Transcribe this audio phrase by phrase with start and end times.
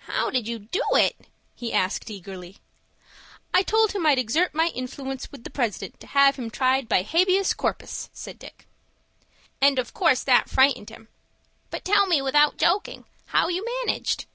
[0.00, 1.16] "How did you do it?"
[1.54, 2.58] he asked eagerly.
[3.54, 7.00] "I told him I'd exert my influence with the president to have him tried by
[7.02, 8.66] habeas corpus," said Dick.
[9.62, 11.08] "And of course that frightened him.
[11.70, 14.26] But tell me, without joking, how you managed."